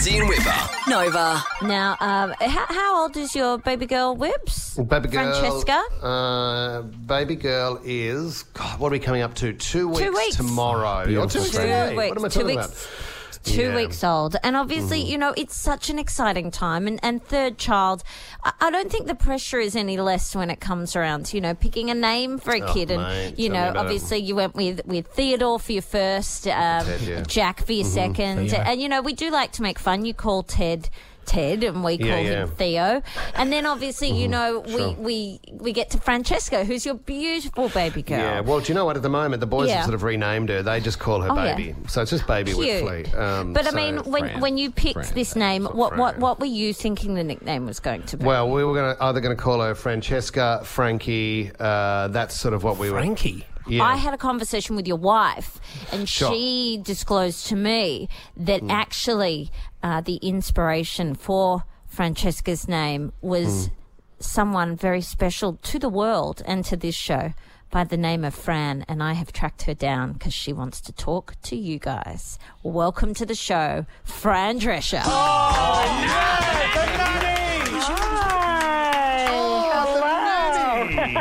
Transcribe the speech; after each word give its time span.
Fitzy 0.00 0.18
and 0.18 0.30
Wippa. 0.30 0.88
Nova. 0.88 1.44
Now, 1.60 1.90
um, 2.00 2.32
how, 2.40 2.64
how 2.70 3.02
old 3.02 3.16
is 3.18 3.34
your 3.34 3.58
baby 3.58 3.84
girl, 3.84 4.16
Whips? 4.16 4.76
Baby 4.78 5.08
girl. 5.08 5.38
Francesca? 5.38 5.82
Uh, 6.02 6.80
baby 6.80 7.36
girl 7.36 7.78
is. 7.84 8.44
God, 8.54 8.80
what 8.80 8.88
are 8.88 8.92
we 8.92 8.98
coming 8.98 9.20
up 9.20 9.34
to? 9.34 9.52
Two 9.52 9.88
weeks, 9.88 10.00
Two 10.00 10.12
weeks. 10.12 10.36
tomorrow. 10.36 11.02
Or 11.02 11.26
two 11.26 11.40
weeks 11.40 11.50
Two 11.50 11.58
today. 11.58 11.90
weeks. 11.96 12.08
What 12.08 12.18
am 12.18 12.24
I 12.24 12.28
Two 12.28 12.40
talking 12.40 12.56
weeks. 12.56 12.66
about? 12.66 13.19
Two 13.42 13.62
Yeah. 13.62 13.66
Mm-hmm. 13.68 13.76
weeks 13.76 14.04
old. 14.04 14.36
And 14.42 14.54
obviously, 14.54 15.00
you 15.00 15.16
know, 15.16 15.32
it's 15.36 15.56
such 15.56 15.88
an 15.88 15.98
exciting 15.98 16.50
time. 16.50 16.86
And, 16.86 17.00
and 17.02 17.24
third 17.24 17.56
child, 17.56 18.02
I, 18.44 18.52
I 18.60 18.70
don't 18.70 18.90
think 18.92 19.06
the 19.06 19.14
pressure 19.14 19.58
is 19.58 19.74
any 19.74 19.96
less 19.98 20.34
when 20.34 20.50
it 20.50 20.60
comes 20.60 20.94
around 20.94 21.26
to, 21.26 21.36
you 21.36 21.40
know, 21.40 21.54
picking 21.54 21.90
a 21.90 21.94
name 21.94 22.38
for 22.38 22.52
a 22.52 22.60
Oh, 22.60 22.72
kid. 22.74 22.90
And, 22.90 23.02
mate, 23.02 23.38
you 23.38 23.48
know, 23.48 23.70
it. 23.70 23.76
obviously 23.76 24.18
you 24.18 24.36
went 24.36 24.54
with, 24.54 24.84
with 24.84 25.06
Theodore 25.06 25.58
for 25.58 25.72
your 25.72 25.82
first, 25.82 26.46
um, 26.48 26.84
Ted, 26.84 27.00
yeah. 27.00 27.14
Mm-hmm. 27.16 27.22
Jack 27.24 27.64
for 27.64 27.72
your 27.72 27.84
second. 27.86 28.52
And, 28.52 28.80
you 28.80 28.88
know, 28.90 29.00
we 29.00 29.14
do 29.14 29.30
like 29.30 29.52
to 29.52 29.62
make 29.62 29.78
fun. 29.78 30.04
You 30.04 30.12
call 30.12 30.42
Ted. 30.42 30.90
Ted 31.30 31.62
and 31.62 31.84
we 31.84 31.96
call 31.96 32.06
Yeah, 32.08 32.16
him 32.16 32.32
yeah. 32.32 32.44
Mm-hmm. 32.44 32.54
Theo, 32.56 33.02
and 33.34 33.52
then 33.52 33.64
obviously 33.66 34.10
you 34.10 34.26
know 34.28 34.64
Sure. 34.66 34.94
we, 34.94 34.94
we 34.96 35.40
we 35.52 35.72
get 35.72 35.90
to 35.90 35.98
Francesca, 36.00 36.64
who's 36.64 36.84
your 36.84 36.96
beautiful 36.96 37.68
baby 37.68 38.02
girl. 38.02 38.18
Yeah, 38.18 38.40
well, 38.40 38.60
do 38.60 38.66
you 38.68 38.74
know 38.74 38.84
what? 38.84 38.96
At 38.96 39.02
the 39.02 39.08
moment, 39.08 39.40
the 39.40 39.46
boys 39.46 39.68
Yeah. 39.68 39.76
have 39.76 39.84
sort 39.84 39.94
of 39.94 40.02
renamed 40.02 40.48
her. 40.48 40.62
They 40.62 40.80
just 40.80 40.98
call 40.98 41.20
her 41.20 41.30
Oh, 41.30 41.34
yeah. 41.36 41.54
baby. 41.54 41.74
So 41.88 42.02
it's 42.02 42.10
just 42.10 42.26
baby 42.26 42.52
Cute. 42.52 42.66
Wipfli. 42.84 43.14
Um, 43.16 43.52
but 43.52 43.66
I 43.66 43.70
mean, 43.70 43.98
when 44.10 44.22
Fran. 44.24 44.40
when 44.40 44.58
you 44.58 44.70
picked 44.72 44.94
Fran. 44.94 45.14
this 45.14 45.36
name, 45.36 45.66
what, 45.66 45.96
what 45.96 46.18
what 46.18 46.40
were 46.40 46.46
you 46.46 46.72
thinking 46.74 47.14
the 47.14 47.24
nickname 47.24 47.64
was 47.66 47.78
going 47.80 48.02
to 48.04 48.16
be? 48.16 48.24
Well, 48.24 48.50
we 48.50 48.64
were 48.64 48.74
going 48.74 48.96
to 48.96 49.02
either 49.04 49.20
going 49.20 49.36
to 49.36 49.42
call 49.42 49.60
her 49.60 49.74
Francesca, 49.74 50.62
Frankie. 50.64 51.50
Uh, 51.60 52.08
that's 52.08 52.34
sort 52.38 52.54
of 52.54 52.64
what 52.64 52.76
we 52.78 52.90
were. 52.90 52.98
Frankie. 52.98 53.44
Yeah. 53.70 53.84
I 53.84 53.96
had 53.96 54.12
a 54.14 54.18
conversation 54.18 54.76
with 54.76 54.86
your 54.86 54.96
wife, 54.98 55.60
and 55.92 56.08
Sure. 56.08 56.30
she 56.32 56.80
disclosed 56.82 57.46
to 57.46 57.56
me 57.56 58.08
that 58.36 58.60
Hmm. 58.60 58.70
actually 58.70 59.50
uh, 59.82 60.00
the 60.02 60.16
inspiration 60.16 61.14
for 61.14 61.64
Francesca's 61.86 62.68
name 62.68 63.12
was 63.22 63.66
Hmm. 63.66 63.72
someone 64.20 64.76
very 64.76 65.00
special 65.00 65.54
to 65.62 65.78
the 65.78 65.88
world 65.88 66.42
and 66.46 66.64
to 66.66 66.76
this 66.76 66.94
show 66.94 67.32
by 67.70 67.84
the 67.84 67.96
name 67.96 68.24
of 68.24 68.34
Fran, 68.34 68.84
and 68.88 69.02
I 69.02 69.12
have 69.14 69.32
tracked 69.32 69.62
her 69.62 69.74
down 69.74 70.12
because 70.14 70.34
she 70.34 70.52
wants 70.52 70.80
to 70.82 70.92
talk 70.92 71.34
to 71.44 71.56
you 71.56 71.78
guys. 71.78 72.38
Welcome 72.64 73.14
to 73.14 73.24
the 73.24 73.34
show, 73.36 73.86
Fran 74.04 74.58
Drescher. 74.60 75.02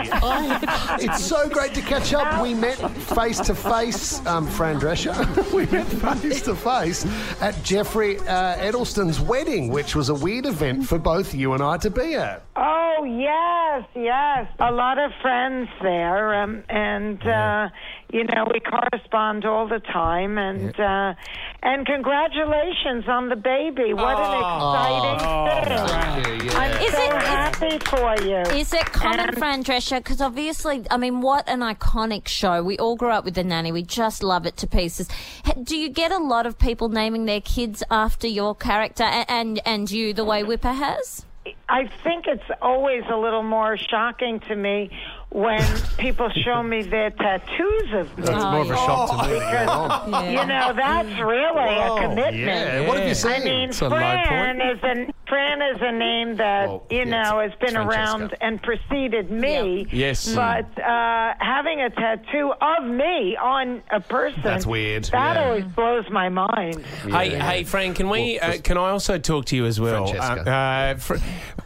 it's 1.02 1.24
so 1.24 1.50
great 1.50 1.74
to 1.74 1.82
catch 1.82 2.14
up. 2.14 2.42
We 2.42 2.54
met 2.54 2.78
face 2.92 3.40
to 3.42 3.56
face, 3.56 4.26
um, 4.26 4.48
Fran 4.48 4.80
Drescher. 4.80 5.14
we 5.54 5.66
met 5.68 5.88
face 5.88 6.42
to 6.44 6.56
face 6.56 7.06
at 7.42 7.62
Jeffrey 7.64 8.20
uh, 8.20 8.56
Edelston's 8.58 9.20
wedding, 9.20 9.70
which 9.70 9.96
was 9.96 10.10
a 10.10 10.14
weird 10.14 10.46
event 10.46 10.86
for 10.86 11.00
both 11.00 11.34
you 11.34 11.54
and 11.54 11.64
I 11.64 11.78
to 11.78 11.90
be 11.90 12.16
at. 12.16 12.44
Oh 12.56 13.04
yes, 13.04 13.88
yes. 13.96 14.48
A 14.60 14.72
lot 14.72 14.98
of 14.98 15.12
friends 15.22 15.70
there, 15.82 16.42
um, 16.42 16.64
and 16.70 17.22
uh, 17.26 17.70
you 18.12 18.24
know 18.26 18.48
we 18.54 18.60
correspond 18.60 19.46
all 19.46 19.68
the 19.68 19.80
time. 19.80 20.38
And 20.38 20.78
uh, 20.80 21.14
and 21.62 21.86
congratulations 21.86 23.06
on 23.08 23.30
the 23.30 23.36
baby! 23.36 23.94
What 23.94 24.18
an 24.18 24.40
exciting 24.40 25.20
thing! 25.20 26.46
Yeah, 26.48 26.58
I'm. 26.58 26.72
Is 26.82 26.92
so 26.94 27.02
it- 27.04 27.16
is- 27.16 27.24
happy 27.24 27.80
for 27.80 28.16
you. 28.26 28.38
Is 28.60 28.74
it 28.74 28.86
common, 28.86 29.20
And- 29.20 29.38
Fran 29.38 29.64
Drescher? 29.64 29.98
Because 29.98 30.22
obviously, 30.22 30.86
I 30.90 30.98
mean, 30.98 31.22
what 31.22 31.48
an 31.50 31.60
iconic 31.60 32.28
show. 32.28 32.64
We 32.64 32.78
all 32.78 32.96
grew 32.96 33.10
up 33.12 33.26
with 33.26 33.34
the 33.36 33.44
nanny. 33.44 33.72
We 33.72 33.84
just 33.84 34.24
love 34.24 34.46
it 34.46 34.58
to 34.58 34.68
pieces. 34.68 35.10
H- 35.46 35.56
Do 35.64 35.78
you 35.78 35.90
get 35.90 36.12
a 36.12 36.18
lot 36.18 36.46
of 36.46 36.58
people 36.58 36.90
naming 36.90 37.26
their 37.26 37.42
kids 37.42 37.84
after 37.92 38.28
your 38.28 38.56
character 38.56 39.04
and 39.04 39.26
and, 39.30 39.62
and 39.66 39.92
you, 39.92 40.14
the 40.14 40.24
way 40.26 40.44
Wippa 40.44 40.74
has? 40.76 41.26
I 41.70 41.90
think 42.04 42.26
it's 42.26 42.50
always 42.62 43.04
a 43.12 43.16
little 43.16 43.44
more 43.44 43.78
shocking 43.78 44.40
to 44.42 44.56
me 44.56 44.90
when 45.30 45.64
people 45.98 46.30
show 46.44 46.64
me 46.64 46.82
their 46.82 47.12
tattoos 47.12 47.94
of 47.94 48.18
me. 48.18 48.26
That's 48.26 48.44
more 48.44 48.62
of 48.62 48.70
a 48.72 48.74
oh, 48.74 48.88
shock 48.88 49.10
to 49.24 49.30
me. 49.30 49.36
Because, 49.36 50.34
you 50.34 50.46
know, 50.48 50.74
that's 50.76 51.22
really 51.22 51.78
a 51.78 52.02
commitment. 52.02 52.38
Yeah. 52.38 52.88
What 52.88 52.98
have 52.98 53.08
you 53.08 53.14
seen? 53.14 53.32
I 53.32 53.40
mean, 53.40 53.70
It's 53.70 53.82
a 53.82 53.90
Fran 53.90 54.62
is 54.62 54.80
a 54.82 55.14
Fran 55.28 55.59
is 55.76 55.82
a 55.82 55.92
name 55.92 56.36
that 56.38 56.68
Well, 56.68 56.84
you 56.90 56.98
yeah, 57.00 57.04
know 57.06 57.40
has 57.40 57.52
been 57.60 57.74
Francesca. 57.74 57.90
around 57.90 58.36
and 58.42 58.62
preceded 58.62 59.30
me. 59.32 59.88
Yeah. 59.92 60.08
Yes. 60.10 60.34
but 60.34 60.66
uh, 60.82 61.34
having 61.40 61.82
a 61.82 61.90
tattoo 61.90 62.52
of 62.62 62.84
me 62.86 63.38
on 63.38 63.82
a 63.92 64.00
person 64.00 64.42
That's 64.44 64.66
weird, 64.66 65.06
That 65.06 65.36
yeah. 65.36 65.44
always 65.46 65.66
blows 65.66 66.06
my 66.10 66.30
mind. 66.30 66.84
Hey, 67.08 67.38
hey, 67.38 67.64
Frank, 67.64 67.98
can 67.98 68.10
we? 68.10 68.40
Well, 68.42 68.52
uh, 68.52 68.58
can 68.64 68.78
I 68.78 68.90
also 68.90 69.18
talk 69.18 69.46
to 69.46 69.56
you 69.56 69.66
as 69.66 69.80
well? 69.80 70.08
Francesca. 70.08 70.50
Uh, 70.50 70.54
uh, 70.54 70.96
Fr- 70.98 71.16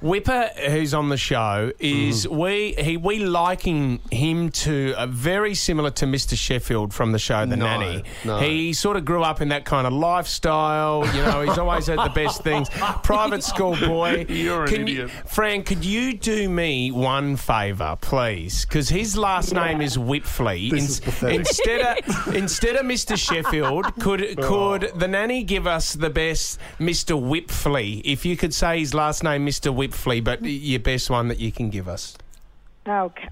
Wippa, 0.01 0.53
who's 0.69 0.93
on 0.93 1.09
the 1.09 1.17
show, 1.17 1.71
is 1.79 2.25
Mm-hmm. 2.25 2.37
we 2.37 2.73
he 2.77 2.97
we 2.97 3.19
liking 3.19 3.99
him 4.11 4.49
to 4.49 4.93
uh, 4.97 5.07
very 5.07 5.53
similar 5.55 5.89
to 5.91 6.05
Mr. 6.05 6.35
Sheffield 6.37 6.93
from 6.93 7.11
the 7.11 7.19
show 7.19 7.45
The 7.45 7.55
No, 7.57 7.65
Nanny. 7.65 8.03
no. 8.25 8.39
He 8.39 8.73
sort 8.73 8.97
of 8.97 9.05
grew 9.05 9.23
up 9.23 9.41
in 9.41 9.49
that 9.49 9.65
kind 9.65 9.87
of 9.87 9.93
lifestyle. 9.93 11.05
You 11.15 11.21
know, 11.23 11.41
he's 11.41 11.57
always 11.57 11.87
had 11.87 11.99
the 11.99 12.11
best 12.13 12.43
things. 12.43 12.69
Private 13.03 13.43
school 13.43 13.75
boy. 13.77 13.92
You're 14.29 14.63
an 14.63 14.69
Can 14.69 14.87
you- 14.87 15.03
idiot. 15.03 15.11
Frank, 15.27 15.65
could 15.65 15.85
you 15.85 16.13
do 16.13 16.49
me 16.49 16.91
one 16.91 17.35
favour, 17.35 17.97
please? 17.99 18.65
Because 18.65 18.89
his 18.89 19.17
last 19.17 19.53
name 19.53 19.81
is 19.81 19.97
Wipfli. 19.97 20.71
This 20.71 20.89
is 20.89 20.99
pathetic. 20.99 21.39
instead 21.39 21.81
of 21.81 22.35
instead 22.35 22.75
of 22.75 22.85
Mr. 22.85 23.17
Sheffield, 23.17 23.95
could 23.99 24.39
oh. 24.39 24.47
could 24.47 24.91
the 24.99 25.07
nanny 25.07 25.43
give 25.43 25.67
us 25.67 25.93
the 25.93 26.09
best 26.09 26.59
Mr. 26.79 27.19
Wipfli? 27.19 28.01
If 28.03 28.25
you 28.25 28.35
could 28.37 28.53
say 28.53 28.79
his 28.79 28.93
last 28.93 29.23
name, 29.23 29.45
Mr. 29.45 29.73
Wipfli, 29.73 30.23
but 30.23 30.43
your 30.43 30.79
best 30.79 31.09
one 31.09 31.27
that 31.27 31.39
you 31.39 31.51
can 31.51 31.69
give 31.69 31.87
us. 31.87 32.17
Okay, 32.87 33.27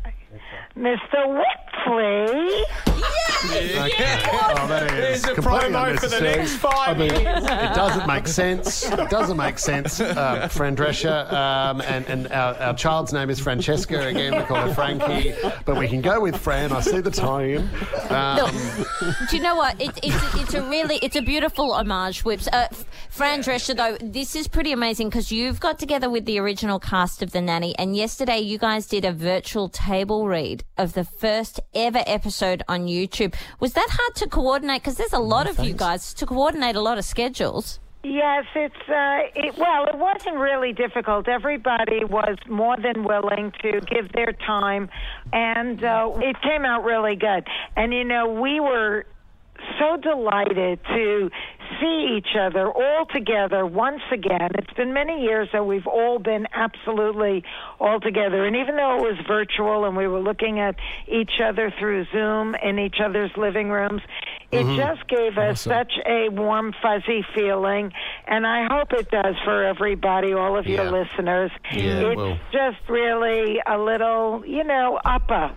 Mr. 0.78 1.44
Whitley. 1.88 2.64
Okay. 3.44 4.20
Oh, 4.34 4.68
that 4.68 4.84
is 4.94 5.24
There's 5.24 5.24
a 5.26 5.34
completely 5.34 5.70
promo 5.70 6.00
for 6.00 6.08
the 6.08 6.18
unnecessary. 6.18 6.38
next 6.38 6.56
five 6.58 6.90
I 6.90 6.94
mean, 6.94 7.10
years. 7.10 7.44
it 7.44 7.74
doesn't 7.76 8.08
make 8.08 8.28
sense. 8.28 8.92
It 8.92 9.10
doesn't 9.10 9.38
make 9.38 9.58
sense. 9.58 10.00
Uh, 10.00 10.48
Fran 10.48 10.76
Drescher, 10.76 11.32
um, 11.34 11.82
and, 11.82 12.06
and 12.06 12.28
our, 12.32 12.54
our 12.58 12.74
child's 12.76 13.12
name 13.14 13.32
is 13.32 13.40
Francesca. 13.40 14.08
Again, 14.08 14.36
we 14.38 14.44
call 14.44 14.68
her 14.68 14.74
Frankie, 14.76 15.34
but 15.66 15.78
we 15.80 15.88
can 15.88 16.02
go 16.02 16.22
with 16.22 16.38
Fran. 16.38 16.72
I 16.72 16.82
see 16.82 17.00
the 17.02 17.10
tie-in. 17.10 17.68
Um, 18.10 18.52
Do 19.30 19.36
you 19.38 19.42
know 19.42 19.56
what? 19.56 19.82
It, 19.82 19.90
it's 20.04 20.36
it's 20.36 20.54
a 20.54 20.62
really 20.70 20.98
it's 20.98 21.16
a 21.16 21.22
beautiful 21.22 21.74
homage, 21.74 22.24
Whips. 22.24 22.48
Uh, 22.48 22.68
F- 22.70 22.86
Fran 23.10 23.42
Drescher, 23.42 23.76
though, 23.76 23.98
this 24.06 24.36
is 24.36 24.48
pretty 24.48 24.72
amazing 24.72 25.10
because 25.10 25.32
you've 25.32 25.60
got 25.60 25.80
together 25.80 26.10
with 26.12 26.26
the 26.26 26.38
original 26.40 26.80
cast 26.80 27.24
of 27.24 27.32
The 27.32 27.42
Nanny, 27.42 27.76
and 27.80 27.96
yesterday 27.96 28.40
you 28.40 28.60
guys 28.60 28.86
did 28.86 29.04
a 29.04 29.12
virtual 29.12 29.68
table 29.68 30.28
read 30.28 30.64
of 30.78 30.94
the 30.94 31.04
first 31.04 31.60
ever 31.74 32.04
episode 32.06 32.64
on 32.68 32.88
YouTube. 32.88 33.36
Was 33.60 33.74
that 33.74 33.88
hard 33.90 34.16
to 34.16 34.28
coordinate? 34.28 34.82
Because 34.82 34.96
there's 34.96 35.14
a 35.14 35.20
lot 35.20 35.48
of 35.48 35.60
you 35.60 35.74
guys 35.74 36.14
to 36.16 36.26
coordinate 36.26 36.76
a 36.76 36.82
lot 36.82 36.98
of 36.98 37.06
schedules. 37.06 37.80
Yes, 38.04 38.46
it's 38.56 38.90
uh, 38.90 39.20
it, 39.36 39.56
well, 39.60 39.86
it 39.86 39.96
wasn't 39.96 40.38
really 40.38 40.74
difficult. 40.74 41.28
Everybody 41.28 42.04
was 42.04 42.36
more 42.50 42.76
than 42.76 43.04
willing 43.04 43.54
to 43.62 43.80
give 43.82 44.12
their 44.14 44.34
time, 44.34 44.90
and 45.32 45.84
uh, 45.84 46.12
it 46.18 46.42
came 46.42 46.66
out 46.66 46.84
really 46.84 47.16
good. 47.16 47.48
And 47.76 47.94
you 47.94 48.04
know, 48.04 48.28
we 48.28 48.60
were 48.60 49.06
so 49.80 49.98
delighted 49.98 50.80
to 50.84 51.30
see 51.80 52.18
each 52.18 52.36
other 52.40 52.70
all 52.72 53.06
together 53.14 53.66
once 53.66 54.02
again. 54.12 54.50
It's 54.58 54.74
been 54.74 54.94
many 54.94 55.22
years 55.22 55.50
that 55.54 55.66
we've 55.66 55.88
all 55.88 56.20
been 56.20 56.48
absolutely 56.54 57.44
all 57.80 58.00
together. 58.00 58.46
And 58.46 58.56
even 58.56 58.76
though 58.76 58.98
it 58.98 59.02
was 59.02 59.18
virtual 59.28 59.86
and 59.86 59.96
we 59.96 60.08
were 60.08 60.20
looking 60.20 60.60
at 60.60 60.76
each 61.08 61.40
other 61.44 61.74
through 61.80 62.06
Zoom 62.12 62.56
in 62.56 62.80
each 62.80 62.98
other's 63.04 63.32
living 63.38 63.70
rooms, 63.70 64.02
it 64.52 64.66
mm-hmm. 64.66 64.76
just 64.78 65.08
gave 65.08 65.38
us 65.38 65.62
such 65.62 65.94
a 66.06 66.30
warm, 66.30 66.74
fuzzy 66.82 67.26
feeling. 67.34 67.92
And 68.28 68.46
I 68.46 68.68
hope 68.70 68.92
it 68.94 69.10
does 69.10 69.36
for 69.44 69.64
everybody, 69.64 70.34
all 70.34 70.58
of 70.58 70.68
Yeah. 70.68 70.84
your 70.84 70.92
listeners. 70.92 71.52
Yeah, 71.72 72.10
it's 72.10 72.18
will. 72.18 72.38
just 72.52 72.90
really 72.90 73.62
a 73.66 73.78
little, 73.78 74.44
you 74.46 74.64
know, 74.64 75.00
upper. 75.06 75.52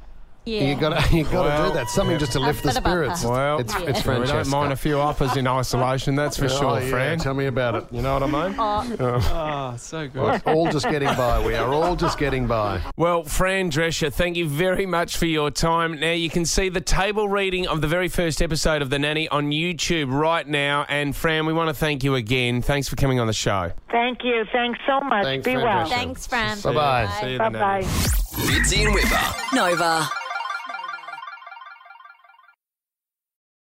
Yeah. 0.47 0.63
You 0.69 0.75
got 0.77 0.91
to 1.09 1.17
you 1.17 1.25
got 1.25 1.31
to 1.31 1.37
Well, 1.49 1.69
do 1.69 1.75
that. 1.75 1.89
Something 1.89 2.19
just 2.19 2.33
to 2.33 2.39
lift 2.39 2.63
the 2.63 2.69
Up, 2.69 2.75
spirits. 2.77 3.25
up. 3.25 3.31
Well, 3.31 3.59
it's, 3.61 3.73
Yeah. 3.73 3.87
it's 3.87 4.05
we 4.07 4.27
don't 4.27 4.49
mind 4.49 4.73
a 4.73 4.77
few 4.77 5.01
uppers 5.01 5.37
in 5.39 5.47
isolation, 5.61 6.15
that's 6.17 6.37
for 6.37 6.45
Oh, 6.45 6.49
sure, 6.49 6.81
yeah, 6.81 6.91
Fran. 6.91 7.19
Tell 7.19 7.33
me 7.33 7.47
about 7.47 7.75
it. 7.77 7.87
You 7.91 8.03
know 8.03 8.13
what 8.19 8.23
I 8.23 8.49
mean? 8.49 8.57
Oh, 8.59 9.75
so 9.79 10.07
good. 10.09 10.43
We're 10.45 10.53
all 10.53 10.71
just 10.71 10.89
getting 10.91 11.09
by. 11.17 11.45
We 11.45 11.55
are 11.55 11.73
all 11.73 11.97
just 11.97 12.19
getting 12.19 12.47
by. 12.47 12.83
Well, 12.97 13.23
Fran 13.25 13.71
Drescher, 13.71 14.13
thank 14.13 14.37
you 14.37 14.47
very 14.49 14.85
much 14.87 15.17
for 15.17 15.27
your 15.27 15.51
time. 15.51 15.99
Now, 15.99 16.13
you 16.13 16.29
can 16.29 16.45
see 16.45 16.69
the 16.69 16.81
table 16.83 17.29
reading 17.29 17.67
of 17.67 17.81
the 17.81 17.89
very 17.89 18.09
first 18.09 18.43
episode 18.43 18.83
of 18.83 18.91
The 18.91 18.99
Nanny 18.99 19.29
on 19.31 19.51
YouTube 19.51 20.13
right 20.13 20.47
now. 20.47 20.85
And, 20.91 21.17
Fran, 21.17 21.47
we 21.47 21.53
want 21.55 21.69
to 21.69 21.75
thank 21.75 22.05
you 22.05 22.17
again. 22.17 22.61
Thanks 22.61 22.87
for 22.89 22.97
coming 22.97 23.19
on 23.19 23.27
the 23.27 23.33
show. 23.33 23.73
Thank 23.91 24.23
you. 24.25 24.45
Thanks 24.53 24.79
so 24.87 25.01
much. 25.01 25.25
Thanks, 25.25 25.45
Be 25.45 25.55
Fran 25.55 25.65
well. 25.65 25.87
Drescher. 25.87 25.91
Thanks, 25.91 26.27
Fran. 26.27 26.61
Bye 26.61 26.73
bye. 26.75 27.09
See 27.21 27.33
you, 27.33 27.39
Bye 27.39 27.49
The 27.49 27.59
Nanny. 27.59 27.83
bye. 27.85 27.89
Fitzy 27.89 28.85
and 28.87 28.95
Wippa. 28.95 29.55
Nova. 29.55 30.09